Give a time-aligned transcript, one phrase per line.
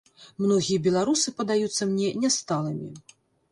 [0.45, 2.93] Многія беларусы падаюцца мне нясталымі.